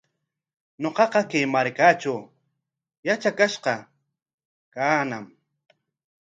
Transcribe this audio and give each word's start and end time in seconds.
Ñuqaqa 0.81 1.21
kay 1.29 1.45
markatraw 1.53 2.21
yatrakash 3.05 3.57
kaañam. 4.73 5.25